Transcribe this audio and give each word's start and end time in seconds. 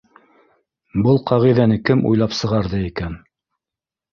Был 1.07 1.19
ҡағиҙәне 1.31 1.77
кем 1.91 2.01
уйлап 2.13 2.33
сығарҙы 2.39 2.81
икән? 2.89 3.21